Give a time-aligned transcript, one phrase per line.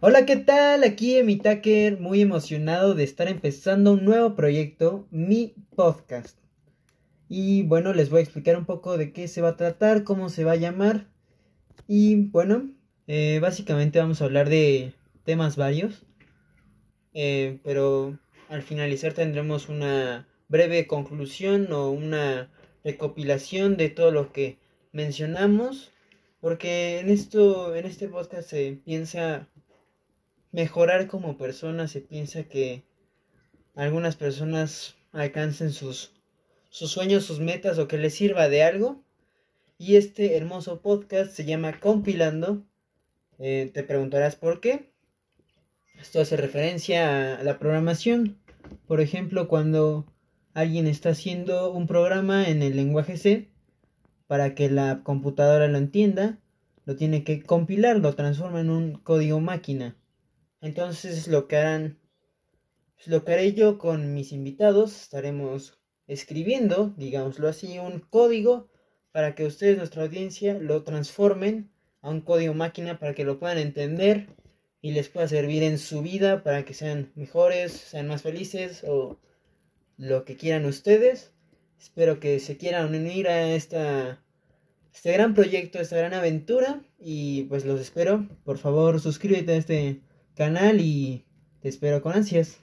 [0.00, 0.84] Hola, ¿qué tal?
[0.84, 6.38] Aquí Emi Tucker, muy emocionado de estar empezando un nuevo proyecto, mi podcast.
[7.28, 10.28] Y bueno, les voy a explicar un poco de qué se va a tratar, cómo
[10.28, 11.08] se va a llamar.
[11.86, 12.70] Y bueno,
[13.06, 14.92] eh, básicamente vamos a hablar de
[15.24, 16.06] temas varios.
[17.14, 18.18] Eh, pero
[18.48, 22.50] al finalizar tendremos una breve conclusión o una
[22.84, 24.58] recopilación de todo lo que
[24.92, 25.92] mencionamos.
[26.40, 29.48] Porque en esto, en este podcast se piensa
[30.52, 32.84] mejorar como persona, se piensa que
[33.74, 36.12] algunas personas alcancen sus,
[36.70, 39.02] sueños, sus metas o que les sirva de algo.
[39.78, 42.64] Y este hermoso podcast se llama Compilando.
[43.38, 44.90] Eh, te preguntarás por qué.
[46.00, 48.38] Esto hace referencia a la programación.
[48.86, 50.06] Por ejemplo, cuando
[50.54, 53.48] alguien está haciendo un programa en el lenguaje C,
[54.26, 56.38] para que la computadora lo entienda,
[56.84, 59.96] lo tiene que compilar, lo transforma en un código máquina.
[60.60, 61.98] Entonces lo que harán,
[62.96, 68.68] pues, lo que haré yo con mis invitados, estaremos escribiendo, digámoslo así, un código
[69.12, 73.58] para que ustedes, nuestra audiencia, lo transformen a un código máquina para que lo puedan
[73.58, 74.28] entender
[74.80, 79.18] y les pueda servir en su vida para que sean mejores, sean más felices o
[79.96, 81.32] lo que quieran ustedes.
[81.78, 84.22] Espero que se quieran unir a esta,
[84.92, 88.28] este gran proyecto, esta gran aventura y pues los espero.
[88.44, 90.00] Por favor, suscríbete a este
[90.38, 91.24] canal y
[91.60, 92.60] te espero con ansias.